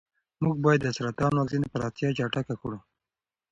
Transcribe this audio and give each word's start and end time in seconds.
موږ 0.43 0.55
باید 0.65 0.81
د 0.83 0.87
سرطان 0.97 1.31
واکسین 1.35 1.63
پراختیا 1.73 2.09
چټکه 2.17 2.55
کړو. 2.61 2.79